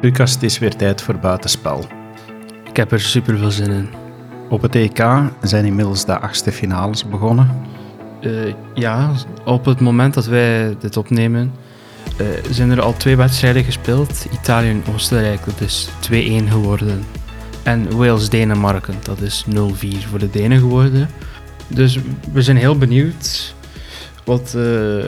Lucas, 0.00 0.32
het 0.32 0.42
is 0.42 0.58
weer 0.58 0.76
tijd 0.76 1.02
voor 1.02 1.18
buitenspel. 1.18 1.84
Ik 2.68 2.76
heb 2.76 2.92
er 2.92 3.00
super 3.00 3.38
veel 3.38 3.50
zin 3.50 3.70
in. 3.70 3.88
Op 4.48 4.62
het 4.62 4.74
EK 4.74 5.04
zijn 5.42 5.64
inmiddels 5.64 6.04
de 6.04 6.18
achtste 6.18 6.52
finales 6.52 7.08
begonnen. 7.08 7.66
Uh, 8.20 8.54
ja, 8.74 9.12
op 9.44 9.64
het 9.64 9.80
moment 9.80 10.14
dat 10.14 10.26
wij 10.26 10.76
dit 10.80 10.96
opnemen, 10.96 11.52
uh, 12.20 12.26
zijn 12.50 12.70
er 12.70 12.80
al 12.80 12.96
twee 12.96 13.16
wedstrijden 13.16 13.64
gespeeld. 13.64 14.26
Italië 14.32 14.68
en 14.68 14.82
Oostenrijk, 14.94 15.44
dat 15.44 15.60
is 15.60 15.88
2-1 16.10 16.12
geworden. 16.48 17.04
En 17.62 17.96
Wales-Denemarken, 17.96 18.94
dat 19.02 19.20
is 19.20 19.44
0-4 19.50 19.52
voor 20.10 20.18
de 20.18 20.30
Denen 20.30 20.58
geworden. 20.58 21.08
Dus 21.68 21.98
we 22.32 22.42
zijn 22.42 22.56
heel 22.56 22.78
benieuwd 22.78 23.54
wat, 24.24 24.54
uh, 24.56 25.04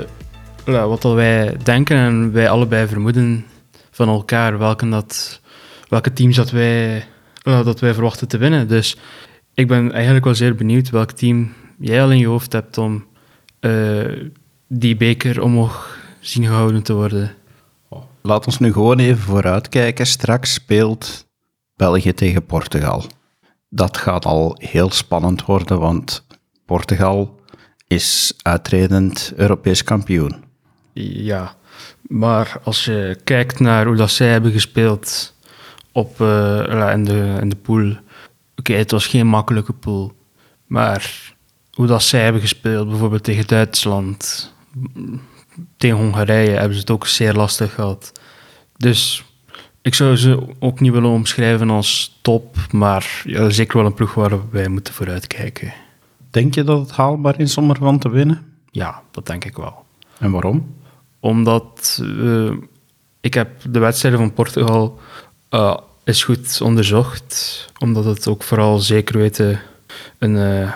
wat 0.64 1.02
wij 1.02 1.56
denken 1.62 1.96
en 1.96 2.32
wij 2.32 2.50
allebei 2.50 2.86
vermoeden 2.86 3.44
van 3.90 4.08
elkaar 4.08 4.58
welke, 4.58 4.88
dat, 4.88 5.40
welke 5.88 6.12
teams 6.12 6.36
dat 6.36 6.50
wij, 6.50 7.06
dat 7.42 7.80
wij 7.80 7.94
verwachten 7.94 8.28
te 8.28 8.38
winnen. 8.38 8.68
Dus 8.68 8.96
ik 9.54 9.68
ben 9.68 9.92
eigenlijk 9.92 10.24
wel 10.24 10.34
zeer 10.34 10.54
benieuwd 10.54 10.90
welk 10.90 11.10
team 11.10 11.52
jij 11.78 12.02
al 12.02 12.10
in 12.10 12.18
je 12.18 12.26
hoofd 12.26 12.52
hebt 12.52 12.78
om 12.78 13.06
uh, 13.60 14.30
die 14.68 14.96
beker 14.96 15.42
omhoog 15.42 15.98
zien 16.20 16.44
gehouden 16.44 16.82
te 16.82 16.92
worden. 16.92 17.34
Laat 18.22 18.46
ons 18.46 18.58
nu 18.58 18.72
gewoon 18.72 18.98
even 18.98 19.22
vooruitkijken. 19.22 20.06
Straks 20.06 20.52
speelt 20.52 21.26
België 21.76 22.12
tegen 22.12 22.46
Portugal. 22.46 23.04
Dat 23.68 23.96
gaat 23.96 24.24
al 24.24 24.56
heel 24.58 24.90
spannend 24.90 25.44
worden, 25.44 25.78
want 25.78 26.26
Portugal 26.64 27.40
is 27.86 28.34
uitredend 28.42 29.32
Europees 29.36 29.82
kampioen. 29.82 30.44
Ja, 30.92 31.54
maar 32.10 32.60
als 32.62 32.84
je 32.84 33.18
kijkt 33.24 33.60
naar 33.60 33.86
hoe 33.86 33.96
dat 33.96 34.10
zij 34.10 34.28
hebben 34.28 34.52
gespeeld 34.52 35.34
op, 35.92 36.20
uh, 36.20 36.92
in, 36.92 37.04
de, 37.04 37.36
in 37.40 37.48
de 37.48 37.56
pool. 37.56 37.96
Oké, 38.56 38.72
het 38.72 38.90
was 38.90 39.06
geen 39.06 39.26
makkelijke 39.26 39.72
pool. 39.72 40.12
Maar 40.66 41.34
hoe 41.72 41.86
dat 41.86 42.02
zij 42.02 42.22
hebben 42.22 42.40
gespeeld, 42.40 42.88
bijvoorbeeld 42.88 43.24
tegen 43.24 43.46
Duitsland, 43.46 44.52
tegen 45.76 45.96
Hongarije, 45.96 46.50
hebben 46.50 46.74
ze 46.74 46.80
het 46.80 46.90
ook 46.90 47.06
zeer 47.06 47.34
lastig 47.34 47.74
gehad. 47.74 48.12
Dus 48.76 49.24
ik 49.82 49.94
zou 49.94 50.16
ze 50.16 50.46
ook 50.58 50.80
niet 50.80 50.92
willen 50.92 51.10
omschrijven 51.10 51.70
als 51.70 52.18
top, 52.22 52.56
maar 52.70 53.22
ja, 53.24 53.50
zeker 53.50 53.76
wel 53.76 53.86
een 53.86 53.94
ploeg 53.94 54.14
waar 54.14 54.50
wij 54.50 54.68
moeten 54.68 54.94
vooruitkijken. 54.94 55.72
Denk 56.30 56.54
je 56.54 56.64
dat 56.64 56.80
het 56.80 56.90
haalbaar 56.90 57.40
is 57.40 57.56
om 57.56 57.70
ervan 57.70 57.98
te 57.98 58.08
winnen? 58.08 58.54
Ja, 58.70 59.02
dat 59.10 59.26
denk 59.26 59.44
ik 59.44 59.56
wel. 59.56 59.84
En 60.18 60.30
waarom? 60.30 60.78
Omdat 61.20 62.00
uh, 62.02 62.52
ik 63.20 63.34
heb 63.34 63.50
de 63.70 63.78
wedstrijden 63.78 64.20
van 64.20 64.32
Portugal 64.32 64.98
uh, 65.50 65.76
is 66.04 66.24
goed 66.24 66.60
onderzocht. 66.60 67.66
Omdat 67.78 68.04
het 68.04 68.28
ook 68.28 68.42
vooral 68.42 68.78
zeker 68.78 69.18
weten 69.18 69.60
een, 70.18 70.34
uh, 70.34 70.72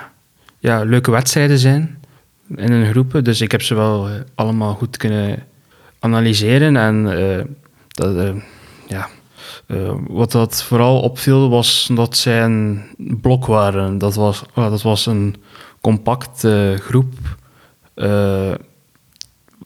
ja, 0.59 0.83
leuke 0.83 1.11
wedstrijden 1.11 1.59
zijn 1.59 1.99
in 2.57 2.73
een 2.73 2.91
groepen. 2.91 3.25
Dus 3.25 3.41
ik 3.41 3.51
heb 3.51 3.63
ze 3.63 3.75
wel 3.75 4.09
allemaal 4.35 4.75
goed 4.75 4.97
kunnen 4.97 5.47
analyseren. 5.99 6.77
En 6.77 7.05
dat, 7.89 8.35
ja, 8.89 9.09
wat 10.07 10.33
dat 10.33 10.63
vooral 10.63 11.01
opviel 11.01 11.51
was 11.51 11.91
dat 11.93 12.17
zij 12.17 12.43
een 12.43 12.83
blok 12.97 13.47
waren. 13.47 13.99
Dat 13.99 14.15
was, 14.15 14.43
dat 14.55 14.83
was 14.83 15.07
een 15.07 15.37
compacte 15.81 16.77
groep 16.81 17.15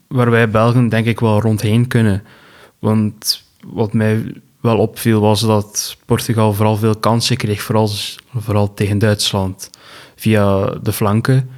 waar 0.09 0.31
wij 0.31 0.51
Belgen 0.51 0.89
denk 0.89 1.07
ik 1.07 1.21
wel 1.21 1.41
rondheen 1.41 1.87
kunnen. 1.87 2.25
Want 2.79 3.45
wat 3.67 3.93
mij 3.93 4.35
wel 4.61 4.79
opviel 4.79 5.21
was 5.21 5.41
dat 5.41 5.97
Portugal 6.05 6.53
vooral 6.53 6.77
veel 6.77 6.97
kansen 6.97 7.37
kreeg, 7.37 7.63
vooral, 7.63 7.89
vooral 8.35 8.75
tegen 8.75 8.99
Duitsland, 8.99 9.71
via 10.17 10.65
de 10.65 10.93
flanken. 10.93 11.51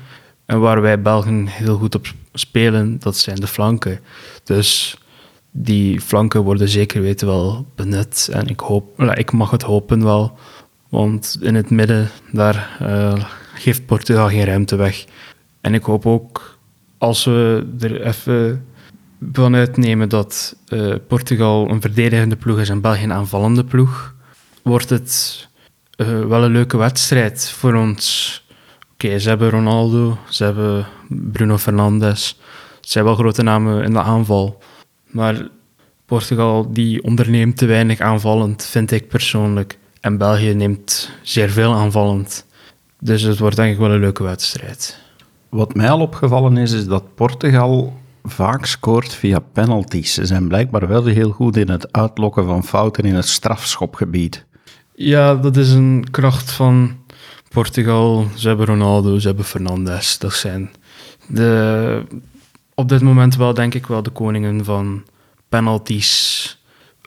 En 0.47 0.61
waar 0.61 0.81
wij 0.81 1.03
Belgen 1.03 1.47
heel 1.47 1.77
goed 1.77 1.95
op 1.95 2.07
spelen, 2.33 2.97
dat 3.01 3.17
zijn 3.17 3.37
de 3.37 3.47
flanken. 3.47 4.01
Dus 4.45 4.99
die 5.51 6.01
flanken 6.01 6.43
worden 6.43 6.69
zeker 6.69 7.03
weten 7.03 7.27
wel 7.27 7.67
benut. 7.75 8.29
En 8.33 8.47
ik, 8.47 8.61
hoop, 8.61 9.03
ik 9.15 9.33
mag 9.33 9.51
het 9.51 9.63
hopen 9.63 10.05
wel, 10.05 10.39
want 10.89 11.39
in 11.41 11.55
het 11.55 11.71
midden, 11.71 12.11
daar 12.33 12.79
uh, 12.83 13.25
geeft 13.55 13.87
Portugal 13.87 14.29
geen 14.29 14.45
ruimte 14.45 14.77
weg. 14.77 15.05
En 15.61 15.75
ik 15.75 15.83
hoop 15.83 16.07
ook 16.07 16.59
als 17.01 17.25
we 17.25 17.67
er 17.81 18.03
even 18.07 18.67
vanuit 19.33 19.77
nemen 19.77 20.09
dat 20.09 20.57
uh, 20.69 20.95
Portugal 21.09 21.71
een 21.71 21.81
verdedigende 21.81 22.37
ploeg 22.37 22.59
is 22.59 22.69
en 22.69 22.81
België 22.81 23.03
een 23.03 23.13
aanvallende 23.13 23.65
ploeg, 23.65 24.15
wordt 24.63 24.91
het 24.91 25.49
uh, 25.97 26.25
wel 26.25 26.45
een 26.45 26.53
leuke 26.53 26.77
wedstrijd 26.77 27.51
voor 27.51 27.75
ons. 27.75 28.45
Oké, 28.93 29.19
ze 29.19 29.29
hebben 29.29 29.51
Ronaldo, 29.51 30.19
ze 30.29 30.45
hebben 30.45 30.87
Bruno 31.09 31.59
Fernandes. 31.59 32.39
Het 32.77 32.91
zijn 32.91 33.05
wel 33.05 33.15
grote 33.15 33.43
namen 33.43 33.85
in 33.85 33.93
de 33.93 34.03
aanval. 34.03 34.63
Maar 35.07 35.49
Portugal 36.07 36.73
die 36.73 37.03
onderneemt 37.03 37.57
te 37.57 37.67
weinig 37.67 38.01
aanvallend, 38.01 38.65
vind 38.65 38.91
ik 38.91 39.09
persoonlijk. 39.09 39.79
En 40.01 40.19
België 40.19 40.55
neemt 40.55 41.11
zeer 41.23 41.51
veel 41.51 41.75
aanvallend. 41.75 42.47
Dus 42.99 43.23
het 43.23 43.39
wordt 43.39 43.57
denk 43.57 43.73
ik 43.73 43.79
wel 43.79 43.91
een 43.91 44.01
leuke 44.01 44.23
wedstrijd. 44.23 44.99
Wat 45.51 45.75
mij 45.75 45.91
al 45.91 46.01
opgevallen 46.01 46.57
is, 46.57 46.73
is 46.73 46.87
dat 46.87 47.15
Portugal 47.15 47.99
vaak 48.25 48.67
scoort 48.67 49.15
via 49.15 49.39
penalties. 49.39 50.15
Ze 50.15 50.27
zijn 50.27 50.49
blijkbaar 50.49 50.89
wel 50.89 51.05
heel 51.05 51.31
goed 51.31 51.57
in 51.57 51.71
het 51.71 51.93
uitlokken 51.93 52.45
van 52.45 52.65
fouten 52.65 53.05
in 53.05 53.15
het 53.15 53.29
strafschopgebied. 53.29 54.45
Ja, 54.95 55.35
dat 55.35 55.57
is 55.57 55.71
een 55.71 56.07
kracht 56.11 56.53
van 56.53 56.97
Portugal. 57.49 58.27
Ze 58.35 58.49
hebben 58.49 58.67
Ronaldo, 58.67 59.19
ze 59.19 59.27
hebben 59.27 59.45
Fernandes. 59.45 60.19
Dat 60.19 60.33
zijn 60.33 60.71
de, 61.27 62.03
op 62.75 62.89
dit 62.89 63.01
moment 63.01 63.37
wel, 63.37 63.55
denk 63.55 63.75
ik, 63.75 63.87
wel 63.87 64.03
de 64.03 64.11
koningen 64.11 64.65
van 64.65 65.03
penalties 65.49 66.59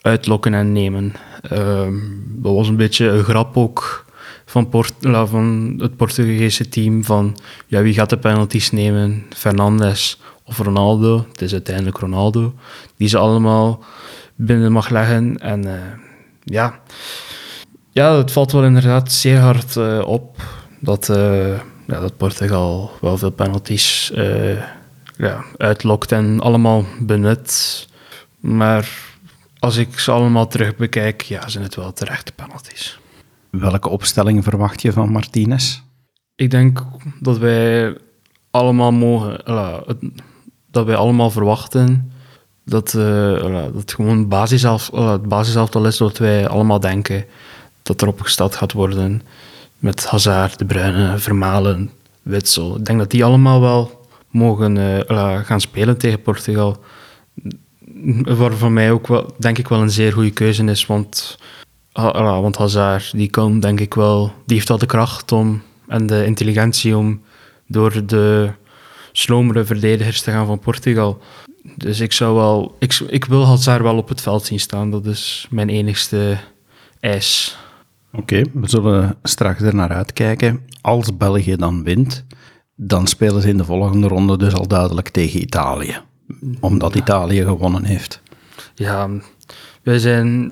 uitlokken 0.01 0.53
en 0.53 0.71
nemen. 0.71 1.13
Uh, 1.51 1.87
dat 2.25 2.53
was 2.53 2.67
een 2.67 2.75
beetje 2.75 3.07
een 3.07 3.23
grap 3.23 3.57
ook 3.57 4.05
van, 4.45 4.85
van 5.27 5.73
het 5.77 5.95
Portugese 5.95 6.69
team 6.69 7.03
van 7.03 7.37
ja, 7.67 7.81
wie 7.81 7.93
gaat 7.93 8.09
de 8.09 8.17
penalties 8.17 8.71
nemen? 8.71 9.25
Fernandes 9.29 10.21
of 10.43 10.57
Ronaldo? 10.57 11.25
Het 11.31 11.41
is 11.41 11.51
uiteindelijk 11.51 11.97
Ronaldo. 11.97 12.53
Die 12.97 13.07
ze 13.07 13.17
allemaal 13.17 13.83
binnen 14.35 14.71
mag 14.71 14.89
leggen. 14.89 15.39
En 15.39 15.65
uh, 15.65 15.73
ja. 16.43 16.79
ja, 17.91 18.17
het 18.17 18.31
valt 18.31 18.51
wel 18.51 18.63
inderdaad 18.63 19.11
zeer 19.11 19.39
hard 19.39 19.75
uh, 19.75 20.07
op 20.07 20.41
dat, 20.79 21.09
uh, 21.09 21.57
ja, 21.87 21.99
dat 21.99 22.17
Portugal 22.17 22.91
wel 23.01 23.17
veel 23.17 23.31
penalties 23.31 24.11
ja, 25.17 25.43
uitlokt 25.57 26.11
en 26.11 26.39
allemaal 26.39 26.85
benut. 26.99 27.87
Maar 28.39 28.89
als 29.59 29.75
ik 29.77 29.99
ze 29.99 30.11
allemaal 30.11 30.47
terug 30.47 30.75
bekijk, 30.75 31.21
ja, 31.21 31.49
zijn 31.49 31.63
het 31.63 31.75
wel 31.75 31.93
terechte 31.93 32.31
penalties. 32.31 32.99
Welke 33.59 33.89
opstelling 33.89 34.43
verwacht 34.43 34.81
je 34.81 34.91
van 34.91 35.11
Martinez? 35.11 35.81
Ik 36.35 36.51
denk 36.51 36.85
dat 37.19 37.37
wij 37.37 37.97
allemaal 38.51 38.91
mogen, 38.91 39.41
dat 40.71 40.85
wij 40.85 40.95
allemaal 40.95 41.29
verwachten 41.29 42.11
dat, 42.65 42.93
uh, 42.93 43.65
dat 43.73 43.93
gewoon 43.93 44.17
het 44.17 45.27
basiselftal 45.27 45.85
is 45.85 45.99
wat 45.99 46.17
wij 46.17 46.47
allemaal 46.47 46.79
denken 46.79 47.25
dat 47.83 48.01
er 48.01 48.07
opgesteld 48.07 48.55
gaat 48.55 48.71
worden 48.71 49.21
met 49.77 50.05
Hazard, 50.05 50.59
De 50.59 50.65
Bruyne, 50.65 51.17
Vermalen, 51.17 51.89
Witsel. 52.21 52.77
Ik 52.77 52.85
denk 52.85 52.99
dat 52.99 53.11
die 53.11 53.25
allemaal 53.25 53.61
wel 53.61 54.07
mogen 54.29 54.75
uh, 54.75 55.39
gaan 55.39 55.61
spelen 55.61 55.97
tegen 55.97 56.21
Portugal. 56.21 56.83
Waar 58.23 58.53
voor 58.53 58.71
mij 58.71 58.91
ook 58.91 59.07
wel, 59.07 59.33
denk 59.37 59.57
ik 59.57 59.67
wel 59.67 59.81
een 59.81 59.89
zeer 59.89 60.13
goede 60.13 60.31
keuze 60.31 60.63
is, 60.63 60.85
want 60.85 61.37
Ah, 61.93 62.41
want 62.41 62.57
Hazard, 62.57 63.11
die 63.11 63.29
kan 63.29 63.59
denk 63.59 63.79
ik 63.79 63.93
wel, 63.93 64.31
die 64.45 64.55
heeft 64.55 64.67
wel 64.67 64.77
de 64.77 64.85
kracht 64.85 65.31
om 65.31 65.61
en 65.87 66.07
de 66.07 66.25
intelligentie 66.25 66.97
om 66.97 67.21
door 67.67 68.05
de 68.05 68.51
slomere 69.11 69.65
verdedigers 69.65 70.21
te 70.21 70.31
gaan 70.31 70.45
van 70.45 70.59
Portugal. 70.59 71.21
Dus 71.75 71.99
ik 71.99 72.11
zou 72.11 72.35
wel, 72.35 72.75
ik, 72.79 72.99
ik 73.07 73.25
wil 73.25 73.45
Hazard 73.45 73.81
wel 73.81 73.97
op 73.97 74.09
het 74.09 74.21
veld 74.21 74.45
zien 74.45 74.59
staan. 74.59 74.91
Dat 74.91 75.05
is 75.05 75.47
mijn 75.49 75.69
enigste 75.69 76.37
eis. 76.99 77.57
Oké, 78.11 78.41
we 78.53 78.69
zullen 78.69 79.17
straks 79.23 79.61
er 79.61 79.75
naar 79.75 79.91
uitkijken. 79.91 80.59
Als 80.81 81.17
België 81.17 81.55
dan 81.55 81.83
wint, 81.83 82.25
dan 82.75 83.07
spelen 83.07 83.41
ze 83.41 83.47
in 83.47 83.57
de 83.57 83.65
volgende 83.65 84.07
ronde 84.07 84.37
dus 84.37 84.53
al 84.53 84.67
duidelijk 84.67 85.09
tegen 85.09 85.41
Italië. 85.41 85.97
Omdat 86.59 86.95
Italië 86.95 87.43
gewonnen 87.43 87.85
heeft. 87.85 88.21
Ja, 88.75 89.09
wij 89.83 89.99
zijn 89.99 90.51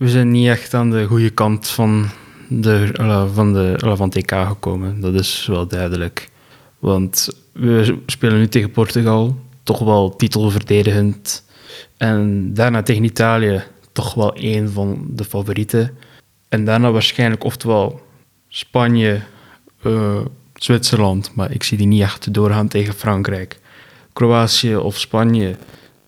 we 0.00 0.08
zijn 0.08 0.30
niet 0.30 0.46
echt 0.46 0.74
aan 0.74 0.90
de 0.90 1.04
goede 1.04 1.30
kant 1.30 1.68
van, 1.68 2.06
de, 2.48 2.90
van, 3.32 3.52
de, 3.52 3.74
van 3.78 4.08
het 4.08 4.16
EK 4.16 4.30
gekomen. 4.30 5.00
Dat 5.00 5.14
is 5.14 5.46
wel 5.46 5.66
duidelijk. 5.66 6.28
Want 6.78 7.28
we 7.52 7.98
spelen 8.06 8.38
nu 8.38 8.48
tegen 8.48 8.70
Portugal, 8.70 9.36
toch 9.62 9.78
wel 9.78 10.16
titelverdedigend. 10.16 11.44
En 11.96 12.50
daarna 12.54 12.82
tegen 12.82 13.04
Italië, 13.04 13.62
toch 13.92 14.14
wel 14.14 14.34
één 14.34 14.70
van 14.72 15.06
de 15.10 15.24
favorieten. 15.24 15.96
En 16.48 16.64
daarna 16.64 16.90
waarschijnlijk 16.90 17.44
oftewel 17.44 18.00
Spanje, 18.48 19.20
eh, 19.82 20.20
Zwitserland, 20.54 21.34
maar 21.34 21.50
ik 21.52 21.62
zie 21.62 21.78
die 21.78 21.86
niet 21.86 22.02
echt 22.02 22.34
doorgaan 22.34 22.68
tegen 22.68 22.94
Frankrijk. 22.94 23.60
Kroatië 24.12 24.76
of 24.76 24.98
Spanje. 24.98 25.56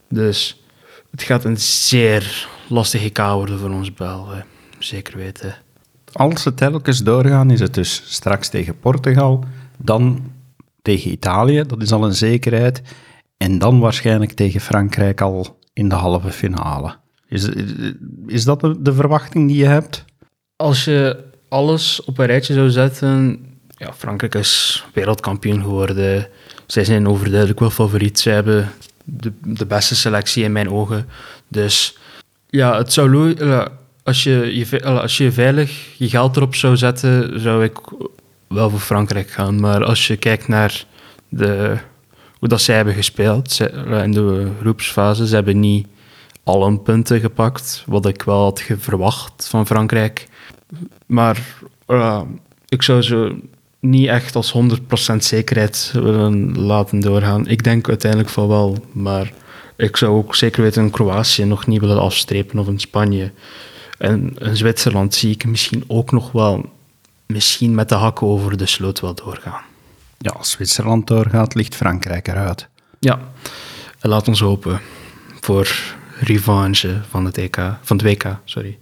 Dus 0.09 0.62
het 1.13 1.23
gaat 1.23 1.45
een 1.45 1.61
zeer 1.61 2.49
lastige 2.69 3.05
EK 3.05 3.19
worden 3.19 3.59
voor 3.59 3.71
ons 3.71 3.95
Belgen. 3.95 4.45
Zeker 4.79 5.17
weten. 5.17 5.55
Als 6.13 6.43
ze 6.43 6.55
telkens 6.55 7.03
doorgaan, 7.03 7.51
is 7.51 7.61
het 7.61 7.75
dus 7.75 8.03
straks 8.05 8.49
tegen 8.49 8.79
Portugal, 8.79 9.45
dan 9.79 10.33
tegen 10.83 11.11
Italië, 11.11 11.65
dat 11.67 11.83
is 11.83 11.93
al 11.93 12.05
een 12.05 12.15
zekerheid, 12.15 12.83
en 13.37 13.59
dan 13.59 13.81
waarschijnlijk 13.81 14.33
tegen 14.33 14.61
Frankrijk 14.61 15.21
al 15.21 15.59
in 15.73 15.89
de 15.89 15.95
halve 15.95 16.31
finale. 16.31 16.97
Is, 17.29 17.49
is 18.27 18.45
dat 18.45 18.61
de, 18.61 18.93
verwachting 18.93 19.49
die 19.49 19.57
je 19.57 19.67
hebt? 19.67 20.05
Als 20.57 20.85
je 20.85 21.25
alles 21.49 22.05
op 22.05 22.19
een 22.19 22.27
rijtje 22.27 22.55
zou 22.55 22.71
zetten, 22.71 23.45
ja, 23.69 23.93
Frankrijk 23.93 24.35
is 24.35 24.85
wereldkampioen 24.93 25.63
geworden. 25.63 26.29
Zij 26.67 26.85
zijn 26.85 27.09
overduidelijk 27.09 27.61
wel 27.61 27.71
favoriet. 27.71 28.19
Zij 28.19 28.35
hebben 28.35 28.73
de, 29.05 29.33
de 29.45 29.67
beste 29.67 29.95
selectie 29.95 30.45
in 30.45 30.53
mijn 30.53 30.71
ogen. 30.71 31.09
Dus 31.49 31.99
ja, 32.51 32.77
het 32.77 32.93
zou 32.93 33.35
eh, 33.35 33.67
als 34.03 34.23
je, 34.23 34.57
je, 34.57 34.81
eh, 34.81 35.01
als 35.01 35.17
je 35.17 35.33
veilig 35.33 35.97
je 35.97 36.09
geld 36.09 36.37
erop 36.37 36.55
zou 36.55 36.77
zetten, 36.77 37.41
zou 37.41 37.65
ik 37.65 37.79
wel 38.47 38.71
voor 38.71 38.81
Frankrijk 38.81 39.31
gaan. 39.31 39.61
Maar 39.61 39.85
als 39.85 40.07
je 40.07 40.17
kijkt 40.17 40.49
naar 40.49 40.85
de, 41.29 41.77
hoe 42.39 42.49
dat 42.49 42.61
zij 42.61 42.77
hebben 42.77 42.95
gespeeld 42.95 43.61
eh, 43.61 44.03
in 44.03 44.13
de 44.13 44.51
groepsfase, 44.61 45.27
ze 45.27 45.35
hebben 45.35 45.61
niet 45.61 45.87
alle 46.45 46.79
punten 46.79 47.21
gepakt, 47.21 47.85
wat 47.87 48.07
ik 48.07 48.23
wel 48.23 48.43
had 48.43 48.65
verwacht 48.79 49.49
van 49.49 49.67
Frankrijk. 49.67 50.29
Maar 51.07 51.41
ik 52.69 52.83
zou 52.83 53.03
ze 53.03 53.41
niet 53.83 54.09
echt 54.09 54.35
als 54.35 54.55
100% 55.13 55.17
zekerheid 55.17 55.91
willen 55.93 56.59
laten 56.59 57.01
doorgaan. 57.01 57.47
Ik 57.47 57.65
denk 57.65 57.89
uiteindelijk 57.89 58.31
van 58.31 58.49
wel, 58.49 58.85
maar 58.93 59.33
ik 59.77 59.97
zou 59.97 60.17
ook 60.17 60.35
zeker 60.35 60.63
weten 60.63 60.83
een 60.83 60.91
Kroatië 60.91 61.45
nog 61.45 61.67
niet 61.67 61.81
willen 61.81 62.01
afstrepen 62.01 62.59
of 62.59 62.67
een 62.67 62.81
Spanje. 62.81 63.33
En 63.99 64.33
een 64.35 64.57
Zwitserland 64.57 65.15
zie 65.15 65.31
ik 65.31 65.45
misschien 65.45 65.85
ook 65.87 66.11
nog 66.11 66.33
wel, 66.33 66.71
misschien 67.27 67.75
met 67.75 67.89
de 67.89 67.95
hakken 67.95 68.27
over 68.27 68.57
de 68.57 68.67
sloot 68.67 69.01
wel 69.01 69.15
doorgaan. 69.15 69.63
Ja, 70.19 70.31
als 70.31 70.51
Zwitserland 70.51 71.07
doorgaat, 71.07 71.55
ligt 71.55 71.75
Frankrijk 71.75 72.29
eruit. 72.29 72.69
Ja, 72.99 73.21
en 74.01 74.09
laat 74.09 74.29
ons 74.29 74.41
hopen 74.41 74.81
voor 75.41 75.95
revanche 76.21 77.01
van 77.09 77.25
het, 77.25 77.39
EK, 77.39 77.57
van 77.83 77.97
het 77.97 78.07
WK. 78.07 78.39
Sorry. 78.45 78.79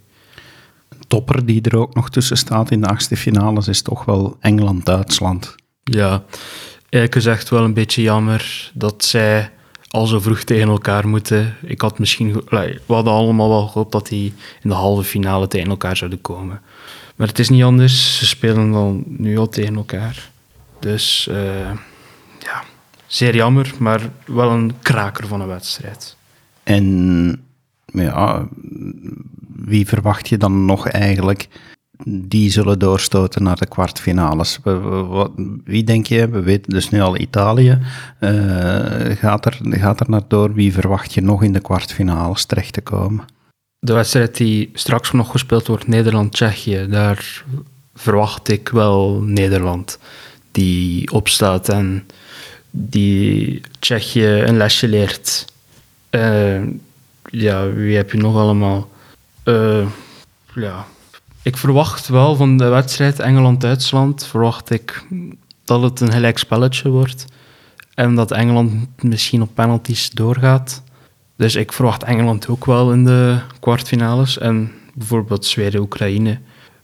Topper 1.11 1.45
die 1.45 1.61
er 1.61 1.77
ook 1.77 1.95
nog 1.95 2.09
tussen 2.09 2.37
staat 2.37 2.71
in 2.71 2.81
de 2.81 2.87
achtste 2.87 3.17
finales 3.17 3.67
is 3.67 3.81
toch 3.81 4.05
wel 4.05 4.37
Engeland-Duitsland. 4.39 5.55
Ja, 5.83 6.23
eigenlijk 6.89 7.15
is 7.15 7.25
echt 7.25 7.49
wel 7.49 7.63
een 7.63 7.73
beetje 7.73 8.01
jammer 8.01 8.71
dat 8.73 9.03
zij 9.03 9.51
al 9.87 10.05
zo 10.05 10.19
vroeg 10.19 10.43
tegen 10.43 10.67
elkaar 10.67 11.07
moeten. 11.07 11.55
Ik 11.61 11.81
had 11.81 11.99
misschien... 11.99 12.33
We 12.33 12.79
hadden 12.87 13.13
allemaal 13.13 13.49
wel 13.49 13.67
gehoopt 13.67 13.91
dat 13.91 14.07
die 14.07 14.33
in 14.61 14.69
de 14.69 14.75
halve 14.75 15.03
finale 15.03 15.47
tegen 15.47 15.69
elkaar 15.69 15.97
zouden 15.97 16.21
komen. 16.21 16.61
Maar 17.15 17.27
het 17.27 17.39
is 17.39 17.49
niet 17.49 17.63
anders. 17.63 18.17
Ze 18.17 18.25
spelen 18.25 18.71
dan 18.71 19.03
nu 19.07 19.37
al 19.37 19.49
tegen 19.49 19.75
elkaar. 19.75 20.29
Dus 20.79 21.27
eh, 21.27 21.71
ja, 22.39 22.63
zeer 23.07 23.35
jammer, 23.35 23.73
maar 23.79 24.09
wel 24.25 24.49
een 24.51 24.73
kraker 24.81 25.27
van 25.27 25.41
een 25.41 25.47
wedstrijd. 25.47 26.15
En 26.63 27.45
ja, 27.85 28.47
wie 29.65 29.87
verwacht 29.87 30.29
je 30.29 30.37
dan 30.37 30.65
nog 30.65 30.87
eigenlijk 30.87 31.47
die 32.05 32.51
zullen 32.51 32.79
doorstoten 32.79 33.43
naar 33.43 33.55
de 33.55 33.67
kwartfinales? 33.67 34.59
Wie 35.63 35.83
denk 35.83 36.05
je? 36.05 36.29
We 36.29 36.41
weten 36.41 36.73
dus 36.73 36.89
nu 36.89 37.01
al 37.01 37.17
Italië. 37.17 37.79
eh, 38.19 39.17
gaat, 39.17 39.45
er, 39.45 39.59
gaat 39.61 39.99
er 39.99 40.09
naar 40.09 40.21
door? 40.27 40.53
Wie 40.53 40.73
verwacht 40.73 41.13
je 41.13 41.21
nog 41.21 41.43
in 41.43 41.53
de 41.53 41.61
kwartfinales 41.61 42.45
terecht 42.45 42.73
te 42.73 42.81
komen? 42.81 43.25
De 43.79 43.93
wedstrijd 43.93 44.37
die 44.37 44.69
straks 44.73 45.11
nog 45.11 45.31
gespeeld 45.31 45.67
wordt, 45.67 45.87
Nederland-Tsjechië, 45.87 46.87
daar 46.89 47.43
verwacht 47.93 48.49
ik 48.49 48.69
wel 48.69 49.21
Nederland 49.21 49.99
die 50.51 51.11
opstaat 51.11 51.69
en 51.69 52.05
die 52.71 53.61
Tsjechië 53.79 54.27
een 54.27 54.57
lesje 54.57 54.87
leert. 54.87 55.45
Eh, 56.09 56.61
ja, 57.29 57.71
wie 57.71 57.95
heb 57.95 58.11
je 58.11 58.17
nog 58.17 58.35
allemaal? 58.35 58.89
Eh, 59.43 59.87
ja. 60.55 60.85
Ik 61.41 61.57
verwacht 61.57 62.07
wel 62.07 62.35
van 62.35 62.57
de 62.57 62.67
wedstrijd 62.67 63.19
Engeland-Duitsland, 63.19 64.25
verwacht 64.25 64.69
ik 64.69 65.05
dat 65.63 65.81
het 65.81 65.99
een 65.99 66.11
gelijk 66.11 66.37
spelletje 66.37 66.89
wordt. 66.89 67.25
En 67.93 68.15
dat 68.15 68.31
Engeland 68.31 68.87
misschien 69.03 69.41
op 69.41 69.49
penalties 69.53 70.09
doorgaat. 70.09 70.83
Dus 71.35 71.55
ik 71.55 71.71
verwacht 71.71 72.03
Engeland 72.03 72.47
ook 72.47 72.65
wel 72.65 72.91
in 72.91 73.05
de 73.05 73.39
kwartfinales. 73.59 74.37
En 74.37 74.71
bijvoorbeeld 74.93 75.45
Zweden-Oekraïne 75.45 76.39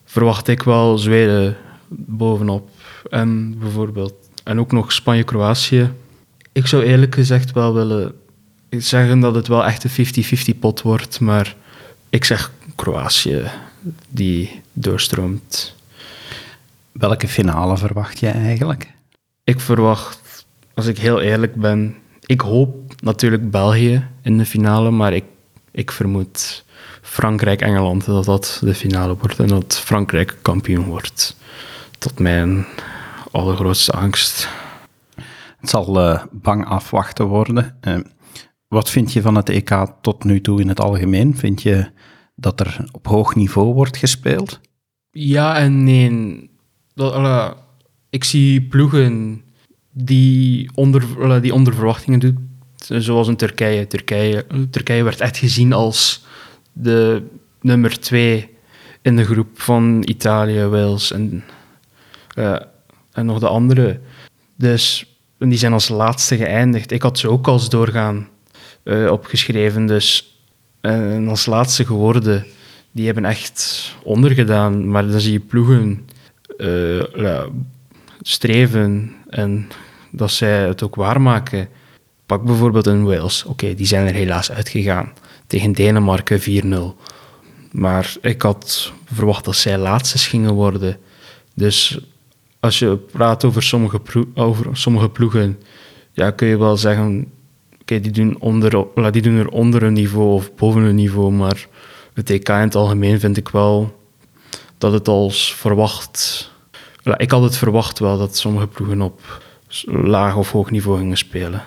verwacht 0.06 0.48
ik 0.48 0.64
wel 0.64 0.98
Zweden 0.98 1.58
bovenop. 1.90 2.70
En 3.10 3.60
bijvoorbeeld... 3.60 4.14
En 4.44 4.60
ook 4.60 4.72
nog 4.72 4.92
Spanje-Kroatië. 4.92 5.92
Ik 6.52 6.68
zou 6.68 6.84
eerlijk 6.84 7.16
gezegd 7.16 7.52
wel 7.52 7.74
willen 7.74 8.14
zeggen 8.70 9.20
dat 9.20 9.36
het 9.36 9.48
wel 9.48 9.66
echt 9.66 9.84
een 9.84 10.56
50-50 10.56 10.60
pot 10.60 10.82
wordt. 10.82 11.20
Maar 11.20 11.56
ik 12.10 12.26
zeg 12.26 12.52
Kroatië 12.76 13.44
die 14.10 14.62
doorstroomt. 14.74 15.76
Welke 16.92 17.28
finale 17.28 17.78
verwacht 17.78 18.20
je 18.20 18.28
eigenlijk? 18.28 18.94
Ik 19.44 19.60
verwacht, 19.60 20.46
als 20.74 20.86
ik 20.86 20.98
heel 20.98 21.22
eerlijk 21.22 21.56
ben, 21.56 21.96
ik 22.26 22.42
hoop 22.42 22.94
natuurlijk 23.02 23.52
België 23.52 24.08
in 24.22 24.38
de 24.38 24.46
finale, 24.46 24.92
maar 24.92 25.14
ik, 25.14 25.24
ik 25.72 25.92
vermoed 25.92 26.66
Frankrijk-Engeland 27.02 28.06
dat 28.06 28.26
dat 28.26 28.60
de 28.62 28.76
finale 28.76 29.18
wordt 29.18 29.40
en 29.40 29.48
dat 29.48 29.80
Frankrijk 29.80 30.36
kampioen 30.42 30.86
wordt. 30.86 31.36
Tot 31.98 32.20
mijn 32.20 32.66
allergrootste 33.32 33.92
angst. 33.92 34.50
Het 35.60 35.70
zal 35.70 36.00
eh, 36.00 36.24
bang 36.32 36.66
afwachten 36.66 37.26
worden. 37.26 37.78
Eh, 37.82 37.98
wat 38.68 38.90
vind 38.90 39.14
je 39.14 39.22
van 39.22 39.36
het 39.36 39.50
EK 39.50 39.86
tot 40.02 40.24
nu 40.24 40.42
toe 40.42 40.62
in 40.62 40.68
het 40.68 40.80
algemeen? 40.80 41.38
Vind 41.38 41.62
je 41.62 41.90
dat 42.36 42.60
er 42.60 42.86
op 42.92 43.08
hoog 43.08 43.36
niveau 43.36 43.74
wordt 43.74 43.98
gespeeld? 43.98 44.60
Ja 45.12 45.58
en 45.58 45.84
nee. 45.84 46.50
Ik 48.10 48.24
zie 48.24 48.62
ploegen 48.62 49.42
die 49.92 50.70
onder, 50.74 51.42
die 51.42 51.54
onder 51.54 51.74
verwachtingen 51.74 52.20
doen, 52.20 52.60
zoals 52.78 53.28
in 53.28 53.36
Turkije. 53.36 53.88
Turkije. 53.88 54.46
Turkije 54.70 55.04
werd 55.04 55.22
echt 55.22 55.38
gezien 55.38 55.74
als 55.74 56.26
de 56.74 57.24
nummer 57.62 58.00
twee 58.00 58.50
in 59.02 59.16
de 59.16 59.26
groep 59.26 59.62
van 59.62 60.04
Italië, 60.06 60.64
Wales 60.64 61.12
en, 61.12 61.44
eh, 62.36 62.56
en 63.12 63.26
nog 63.26 63.40
de 63.40 63.48
andere. 63.48 64.00
Dus 64.56 65.16
die 65.38 65.58
zijn 65.58 65.74
als 65.74 65.90
laatste 65.90 66.38
geëindigd. 66.38 66.92
Ik 66.92 67.02
had 67.02 67.20
ze 67.20 67.30
ook 67.30 67.48
als 67.48 67.70
doorgaan 67.70 68.28
eh, 68.88 69.12
opgeschreven, 69.12 69.86
dus 69.86 70.38
eh, 70.82 71.16
en 71.16 71.28
als 71.28 71.46
laatste 71.46 71.86
geworden. 71.86 72.46
Die 72.92 73.06
hebben 73.06 73.26
echt 73.26 73.92
ondergedaan, 74.04 74.90
maar 74.90 75.08
dan 75.08 75.20
zie 75.20 75.32
je 75.32 75.40
ploegen 75.40 76.08
eh, 76.58 77.44
streven 78.22 79.16
en 79.30 79.68
dat 80.12 80.32
zij 80.32 80.68
het 80.68 80.84
ook 80.84 80.96
waarmaken. 80.96 81.70
Pak 82.26 82.44
bijvoorbeeld 82.44 82.86
een 82.86 83.04
Wales. 83.04 83.44
Oké, 83.44 83.74
die 83.74 83.86
zijn 83.86 84.08
er 84.08 84.14
helaas 84.14 84.52
uitgegaan. 84.52 85.14
Tegen 85.48 85.72
Denemarken 85.72 86.42
4-0. 86.42 87.02
Maar 87.72 88.16
ik 88.22 88.42
had 88.42 88.94
verwacht 89.14 89.46
dat 89.46 89.56
zij 89.56 89.78
laatste 89.78 90.18
gingen 90.18 90.54
worden. 90.54 90.98
Dus 91.54 92.00
als 92.60 92.80
je 92.80 92.98
praat 93.12 93.46
over 93.46 93.64
sommige, 93.64 94.02
over 94.34 94.78
sommige 94.78 95.10
ploegen, 95.10 95.60
ja, 96.12 96.32
kun 96.32 96.48
je 96.48 96.58
wel 96.58 96.78
zeggen, 96.78 97.32
oké, 97.92 98.00
die, 98.00 98.12
doen 98.12 98.40
onder, 98.40 98.86
die 99.12 99.22
doen 99.22 99.38
er 99.38 99.50
onder 99.50 99.84
een 99.84 99.94
niveau 99.94 100.34
of 100.34 100.56
boven 100.56 100.82
een 100.82 100.96
niveau, 100.96 101.32
maar 101.32 101.68
het 102.14 102.30
EK 102.30 102.50
in 102.50 102.56
het 102.56 102.76
algemeen 102.76 103.20
vind 103.20 103.38
ik 103.38 103.50
wel 103.50 104.00
dat 104.78 104.92
het 104.92 105.08
als 105.08 105.56
verwacht... 105.56 106.52
ik 107.18 107.32
had 107.32 107.44
het 107.44 107.58
verwacht 107.58 108.00
wel 108.00 108.18
dat 108.18 108.38
sommige 108.38 108.68
ploegen 108.68 109.02
op 109.02 109.42
laag 109.86 110.36
of 110.36 110.52
hoog 110.52 110.72
niveau 110.72 110.98
gingen 110.98 111.18
spelen. 111.18 111.64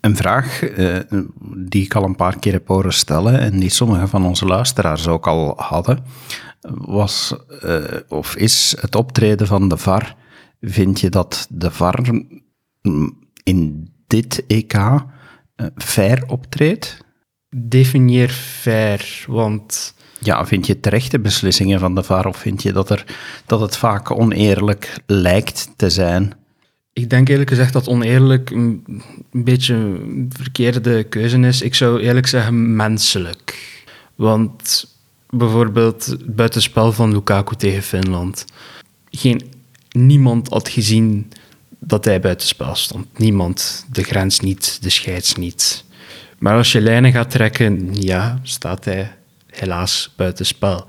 Een 0.00 0.16
vraag 0.16 0.62
eh, 0.62 0.98
die 1.56 1.84
ik 1.84 1.94
al 1.94 2.04
een 2.04 2.16
paar 2.16 2.38
keer 2.38 2.52
heb 2.52 2.68
horen 2.68 2.92
stellen 2.92 3.38
en 3.38 3.58
die 3.58 3.70
sommige 3.70 4.06
van 4.06 4.26
onze 4.26 4.44
luisteraars 4.44 5.08
ook 5.08 5.26
al 5.26 5.54
hadden, 5.56 6.04
was 6.70 7.34
eh, 7.60 7.84
of 8.08 8.36
is 8.36 8.76
het 8.80 8.94
optreden 8.94 9.46
van 9.46 9.68
de 9.68 9.76
VAR. 9.76 10.14
Vind 10.60 11.00
je 11.00 11.08
dat 11.08 11.46
de 11.50 11.70
VAR 11.70 12.00
mm, 12.82 13.18
in 13.42 13.94
dit 14.06 14.44
EK 14.46 14.74
eh, 14.74 15.66
fair 15.76 16.24
optreedt? 16.26 17.04
definieer 17.56 18.28
fair, 18.28 19.24
want 19.26 19.94
Ja, 20.18 20.46
vind 20.46 20.66
je 20.66 20.80
terechte 20.80 21.18
beslissingen 21.18 21.80
van 21.80 21.94
de 21.94 22.02
VAR 22.02 22.26
of 22.26 22.36
vind 22.36 22.62
je 22.62 22.72
dat, 22.72 22.90
er, 22.90 23.04
dat 23.46 23.60
het 23.60 23.76
vaak 23.76 24.10
oneerlijk 24.10 25.00
lijkt 25.06 25.70
te 25.76 25.90
zijn? 25.90 26.34
ik 26.96 27.10
denk 27.10 27.28
eerlijk 27.28 27.48
gezegd 27.48 27.72
dat 27.72 27.88
oneerlijk 27.88 28.50
een, 28.50 28.82
een 29.32 29.44
beetje 29.44 29.74
een 29.74 30.30
verkeerde 30.36 31.04
keuze 31.04 31.38
is. 31.38 31.62
Ik 31.62 31.74
zou 31.74 32.00
eerlijk 32.00 32.26
zeggen 32.26 32.76
menselijk. 32.76 33.74
Want 34.14 34.86
bijvoorbeeld 35.30 36.06
het 36.06 36.34
buitenspel 36.36 36.92
van 36.92 37.12
Lukaku 37.12 37.56
tegen 37.56 37.82
Finland. 37.82 38.44
Geen, 39.10 39.42
niemand 39.90 40.48
had 40.48 40.68
gezien 40.68 41.28
dat 41.86 42.04
hij 42.04 42.20
buitenspel 42.20 42.74
stond. 42.74 43.18
Niemand. 43.18 43.86
De 43.92 44.02
grens 44.02 44.40
niet, 44.40 44.78
de 44.82 44.90
scheids 44.90 45.34
niet. 45.34 45.84
Maar 46.38 46.56
als 46.56 46.72
je 46.72 46.80
lijnen 46.80 47.12
gaat 47.12 47.30
trekken, 47.30 48.02
ja, 48.02 48.40
staat 48.42 48.84
hij 48.84 49.14
helaas 49.46 50.12
buitenspel. 50.16 50.86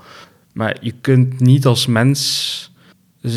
Maar 0.52 0.76
je 0.80 0.94
kunt 1.00 1.40
niet 1.40 1.66
als 1.66 1.86
mens 1.86 2.70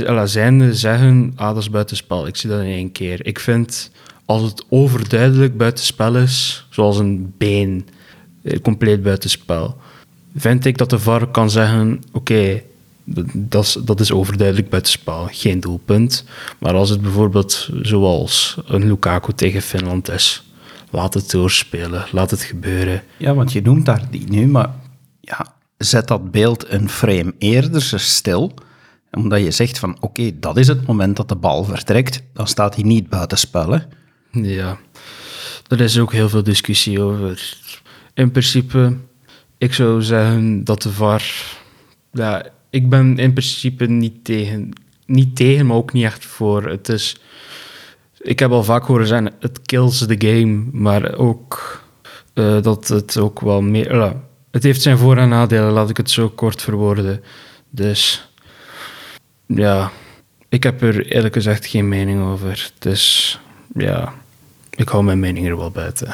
alla, 0.05 0.25
zijnde 0.25 0.75
zeggen, 0.75 1.33
ah, 1.35 1.47
dat 1.47 1.57
is 1.57 1.69
buitenspel. 1.69 2.27
Ik 2.27 2.35
zie 2.35 2.49
dat 2.49 2.59
in 2.59 2.71
één 2.71 2.91
keer. 2.91 3.25
Ik 3.25 3.39
vind, 3.39 3.91
als 4.25 4.41
het 4.41 4.65
overduidelijk 4.69 5.57
buitenspel 5.57 6.15
is, 6.15 6.67
zoals 6.69 6.97
een 6.97 7.33
been, 7.37 7.87
eh, 8.41 8.59
compleet 8.59 9.03
buitenspel, 9.03 9.77
vind 10.35 10.65
ik 10.65 10.77
dat 10.77 10.89
de 10.89 10.99
VAR 10.99 11.27
kan 11.27 11.49
zeggen, 11.49 12.03
oké, 12.11 12.61
dat, 13.33 13.63
is, 13.63 13.73
dat 13.73 13.99
is 13.99 14.11
overduidelijk 14.11 14.69
buitenspel, 14.69 15.27
geen 15.31 15.59
doelpunt. 15.59 16.25
Maar 16.59 16.73
als 16.73 16.89
het 16.89 17.01
bijvoorbeeld 17.01 17.69
zoals 17.81 18.57
een 18.65 18.87
Lukaku 18.87 19.33
tegen 19.33 19.61
Finland 19.61 20.09
is, 20.09 20.43
laat 20.89 21.13
het 21.13 21.31
doorspelen, 21.31 22.05
laat 22.11 22.31
het 22.31 22.41
gebeuren. 22.41 23.03
Ja, 23.17 23.33
want 23.33 23.51
je 23.51 23.61
noemt 23.61 23.85
daar 23.85 24.07
die 24.09 24.29
nu, 24.29 24.47
maar 24.47 24.69
ja, 25.19 25.53
zet 25.77 26.07
dat 26.07 26.31
beeld 26.31 26.69
een 26.69 26.89
frame 26.89 27.33
eerder 27.37 27.99
stil, 27.99 28.53
omdat 29.11 29.43
je 29.43 29.51
zegt 29.51 29.79
van 29.79 29.97
oké, 29.99 30.39
dat 30.39 30.57
is 30.57 30.67
het 30.67 30.87
moment 30.87 31.15
dat 31.15 31.29
de 31.29 31.35
bal 31.35 31.63
vertrekt, 31.63 32.23
dan 32.33 32.47
staat 32.47 32.75
hij 32.75 32.83
niet 32.83 33.09
buitenspel. 33.09 33.71
hè. 33.71 33.79
Ja, 34.31 34.77
er 35.67 35.81
is 35.81 35.99
ook 35.99 36.11
heel 36.11 36.29
veel 36.29 36.43
discussie 36.43 37.01
over. 37.01 37.57
In 38.13 38.31
principe, 38.31 38.97
ik 39.57 39.73
zou 39.73 40.01
zeggen 40.01 40.63
dat 40.63 40.81
de 40.81 40.89
VAR... 40.89 41.23
Ja, 42.11 42.45
ik 42.71 42.89
ben 42.89 43.17
in 43.17 43.33
principe 43.33 43.85
niet 43.85 44.23
tegen, 44.23 44.71
niet 45.05 45.35
tegen, 45.35 45.65
maar 45.65 45.77
ook 45.77 45.93
niet 45.93 46.03
echt 46.03 46.25
voor. 46.25 46.63
Het 46.63 46.89
is... 46.89 47.21
Ik 48.21 48.39
heb 48.39 48.51
al 48.51 48.63
vaak 48.63 48.83
horen 48.83 49.07
zeggen, 49.07 49.33
het 49.39 49.61
kills 49.61 49.97
the 49.97 50.15
game, 50.17 50.63
maar 50.71 51.17
ook 51.17 51.81
eh, 52.33 52.61
dat 52.61 52.87
het 52.87 53.17
ook 53.17 53.39
wel 53.39 53.61
meer... 53.61 53.95
ja, 53.95 54.21
het 54.51 54.63
heeft 54.63 54.81
zijn 54.81 54.97
voor- 54.97 55.17
en 55.17 55.29
nadelen, 55.29 55.71
laat 55.71 55.89
ik 55.89 55.97
het 55.97 56.09
zo 56.09 56.29
kort 56.29 56.61
verwoorden. 56.61 57.23
Dus 57.69 58.29
ja, 59.45 59.91
ik 60.49 60.63
heb 60.63 60.81
er 60.81 61.05
eerlijk 61.05 61.33
gezegd 61.33 61.65
geen 61.65 61.87
mening 61.87 62.23
over. 62.23 62.71
Dus 62.79 63.39
ja, 63.75 64.13
ik 64.69 64.89
hou 64.89 65.03
mijn 65.03 65.19
mening 65.19 65.47
er 65.47 65.57
wel 65.57 65.71
buiten. 65.71 66.13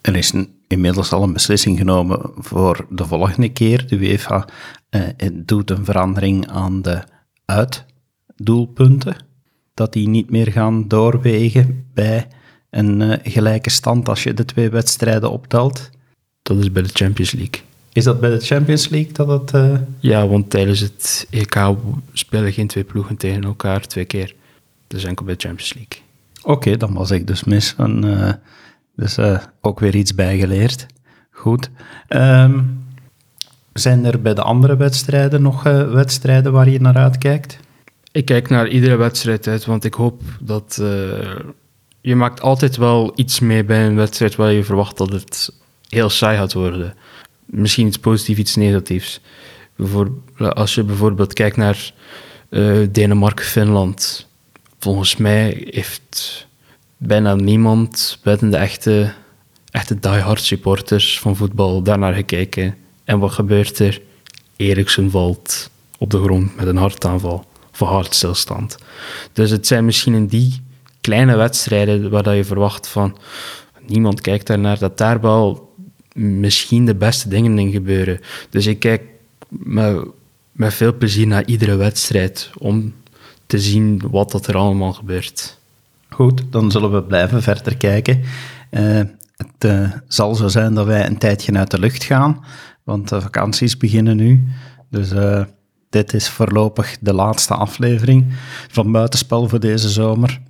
Er 0.00 0.16
is 0.16 0.32
inmiddels 0.66 1.12
al 1.12 1.22
een 1.22 1.32
beslissing 1.32 1.78
genomen 1.78 2.30
voor 2.38 2.86
de 2.88 3.06
volgende 3.06 3.48
keer. 3.48 3.86
De 3.86 3.96
UEFA 3.96 4.48
eh, 4.92 5.02
het 5.16 5.48
doet 5.48 5.70
een 5.70 5.84
verandering 5.84 6.48
aan 6.48 6.82
de 6.82 7.02
uitdoelpunten. 7.44 9.16
Dat 9.74 9.92
die 9.92 10.08
niet 10.08 10.30
meer 10.30 10.52
gaan 10.52 10.88
doorwegen 10.88 11.86
bij 11.94 12.26
een 12.70 13.02
eh, 13.02 13.32
gelijke 13.32 13.70
stand 13.70 14.08
als 14.08 14.22
je 14.22 14.34
de 14.34 14.44
twee 14.44 14.70
wedstrijden 14.70 15.30
optelt. 15.30 15.90
Dat 16.42 16.58
is 16.58 16.72
bij 16.72 16.82
de 16.82 16.88
Champions 16.92 17.32
League. 17.32 17.60
Is 17.92 18.04
dat 18.04 18.20
bij 18.20 18.30
de 18.30 18.40
Champions 18.40 18.88
League 18.88 19.12
dat 19.12 19.28
het... 19.28 19.52
eh, 19.54 19.78
Ja, 19.98 20.26
want 20.26 20.50
tijdens 20.50 20.80
het 20.80 21.26
EK 21.30 21.56
spelen 22.12 22.52
geen 22.52 22.66
twee 22.66 22.84
ploegen 22.84 23.16
tegen 23.16 23.44
elkaar 23.44 23.86
twee 23.86 24.04
keer. 24.04 24.34
Dat 24.86 24.98
is 25.00 25.06
enkel 25.06 25.24
bij 25.24 25.34
de 25.34 25.40
Champions 25.40 25.74
League. 25.74 26.00
Oké, 26.42 26.76
dan 26.76 26.92
was 26.94 27.10
ik 27.10 27.26
dus 27.26 27.44
mis. 27.44 27.74
En, 27.78 28.40
dus 28.96 29.18
ook 29.60 29.80
weer 29.80 29.94
iets 29.94 30.14
bijgeleerd. 30.14 30.86
Goed. 31.30 31.70
Ehm, 32.08 32.60
zijn 33.72 34.04
er 34.04 34.20
bij 34.20 34.34
de 34.34 34.42
andere 34.42 34.76
wedstrijden 34.76 35.42
nog 35.42 35.66
eh, 35.66 35.92
wedstrijden 35.92 36.52
waar 36.52 36.68
je 36.68 36.80
naar 36.80 36.96
uitkijkt? 36.96 37.58
Ik 38.12 38.24
kijk 38.24 38.48
naar 38.48 38.68
iedere 38.68 38.96
wedstrijd 38.96 39.46
uit, 39.46 39.64
want 39.64 39.84
ik 39.84 39.94
hoop 39.94 40.22
dat... 40.40 40.78
eh, 40.80 41.36
je 42.00 42.16
maakt 42.16 42.40
altijd 42.40 42.76
wel 42.76 43.12
iets 43.14 43.40
mee 43.40 43.64
bij 43.64 43.86
een 43.86 43.96
wedstrijd 43.96 44.36
waar 44.36 44.52
je 44.52 44.64
verwacht 44.64 44.96
dat 44.96 45.12
het 45.12 45.52
heel 45.88 46.10
saai 46.10 46.36
gaat 46.36 46.52
worden. 46.52 46.94
Misschien 47.44 47.86
iets 47.86 47.98
positiefs, 47.98 48.38
iets 48.38 48.56
negatiefs. 48.56 49.20
Als 50.36 50.74
je 50.74 50.82
bijvoorbeeld 50.82 51.32
kijkt 51.32 51.56
naar 51.56 51.92
eh, 52.48 52.76
Denemarken-Finland. 52.90 54.28
Volgens 54.78 55.16
mij 55.16 55.68
heeft 55.70 56.46
bijna 56.96 57.34
niemand 57.34 58.18
buiten 58.22 58.50
de 58.50 58.56
echte, 58.56 59.12
echte 59.70 59.98
diehard 59.98 60.42
supporters 60.42 61.20
van 61.20 61.36
voetbal 61.36 61.82
daarnaar 61.82 62.14
gekeken. 62.14 62.74
En 63.12 63.18
wat 63.18 63.32
gebeurt 63.32 63.78
er? 63.78 64.00
Eriksen 64.56 65.10
valt 65.10 65.70
op 65.98 66.10
de 66.10 66.22
grond 66.22 66.56
met 66.56 66.66
een 66.66 66.76
hartaanval 66.76 67.44
of 67.72 67.80
een 67.80 67.86
hartstilstand. 67.86 68.76
Dus 69.32 69.50
het 69.50 69.66
zijn 69.66 69.84
misschien 69.84 70.14
in 70.14 70.26
die 70.26 70.62
kleine 71.00 71.36
wedstrijden 71.36 72.10
waar 72.10 72.22
dat 72.22 72.34
je 72.34 72.44
verwacht 72.44 72.88
van 72.88 73.18
niemand 73.86 74.20
kijkt 74.20 74.46
daarnaar, 74.46 74.78
dat 74.78 74.98
daar 74.98 75.20
wel 75.20 75.74
misschien 76.14 76.86
de 76.86 76.94
beste 76.94 77.28
dingen 77.28 77.58
in 77.58 77.70
gebeuren. 77.70 78.20
Dus 78.50 78.66
ik 78.66 78.78
kijk 78.78 79.02
met, 79.48 80.74
veel 80.74 80.96
plezier 80.96 81.26
naar 81.26 81.46
iedere 81.46 81.76
wedstrijd 81.76 82.50
om 82.58 82.94
te 83.46 83.58
zien 83.58 84.02
wat 84.10 84.30
dat 84.30 84.46
er 84.46 84.56
allemaal 84.56 84.92
gebeurt. 84.92 85.58
Goed, 86.08 86.42
dan 86.50 86.70
zullen 86.70 86.92
we 86.92 87.02
blijven 87.02 87.42
verder 87.42 87.76
kijken. 87.76 88.22
Eh, 88.70 89.00
het 89.36 89.70
eh, 89.70 89.90
zal 90.08 90.34
zo 90.34 90.48
zijn 90.48 90.74
dat 90.74 90.86
wij 90.86 91.06
een 91.06 91.18
tijdje 91.18 91.52
uit 91.52 91.70
de 91.70 91.78
lucht 91.78 92.04
gaan, 92.04 92.44
want 92.84 93.08
de 93.08 93.20
vakanties 93.20 93.76
beginnen 93.76 94.16
nu. 94.16 94.44
Dus 94.90 95.10
eh, 95.10 95.44
dit 95.90 96.14
is 96.14 96.28
voorlopig 96.28 96.96
de 97.00 97.14
laatste 97.14 97.54
aflevering 97.54 98.26
van 98.68 98.92
Buitenspel 98.92 99.48
voor 99.48 99.60
deze 99.60 99.88
zomer. 99.88 100.40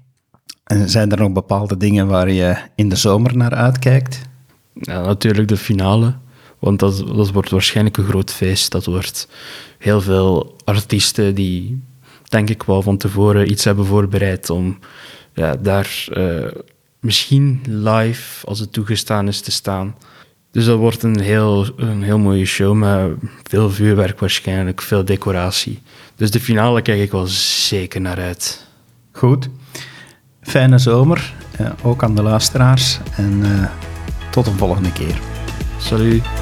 En 0.65 0.89
zijn 0.89 1.13
er 1.13 1.19
nog 1.19 1.33
bepaalde 1.33 1.77
dingen 1.77 2.07
waar 2.07 2.31
je 2.31 2.57
in 2.75 2.89
de 2.89 2.97
zomer 2.97 3.37
naar 3.37 3.55
uitkijkt? 3.55 4.21
Ja, 4.75 5.01
natuurlijk 5.01 5.49
de 5.49 5.57
finale, 5.57 6.15
want 6.59 6.79
dat, 6.79 7.07
dat 7.15 7.31
wordt 7.31 7.51
waarschijnlijk 7.51 7.97
een 7.97 8.05
groot 8.05 8.33
feest. 8.33 8.73
Dat 8.73 8.87
wordt 8.87 9.29
heel 9.79 10.01
veel 10.01 10.57
artiesten 10.65 11.35
die, 11.35 11.83
denk 12.25 12.51
ik 12.51 12.63
wel, 12.63 12.83
van 12.83 12.97
tevoren 12.97 13.51
iets 13.51 13.65
hebben 13.65 13.87
voorbereid 13.87 14.51
om 14.51 14.79
ja, 15.35 15.57
daar 15.57 16.07
eh, 16.13 16.61
misschien 17.01 17.61
live, 17.69 18.47
als 18.47 18.59
het 18.59 18.73
toegestaan 18.73 19.29
is, 19.29 19.41
te 19.41 19.51
staan. 19.51 19.95
Dus 20.53 20.65
dat 20.65 20.79
wordt 20.79 21.03
een 21.03 21.21
heel, 21.21 21.67
een 21.77 22.03
heel 22.03 22.19
mooie 22.19 22.45
show 22.45 22.75
met 22.75 23.11
veel 23.43 23.71
vuurwerk 23.71 24.21
waarschijnlijk, 24.21 24.83
veel 24.83 25.05
decoratie. 25.05 25.83
Dus 26.17 26.31
de 26.31 26.41
finale 26.41 26.83
kijk 26.83 27.01
ik 27.01 27.11
wel 27.11 27.27
zeker 27.27 28.01
naar 28.01 28.19
uit. 28.19 28.67
Goed. 29.13 29.49
Fijne 30.43 30.79
zomer, 30.79 31.35
eh, 31.57 31.71
ook 31.83 32.03
aan 32.03 32.15
de 32.15 32.23
luisteraars. 32.23 32.99
En 33.17 33.41
eh, 33.43 33.71
tot 34.31 34.47
een 34.47 34.57
volgende 34.57 34.93
keer. 34.93 35.21
Salut! 35.79 36.42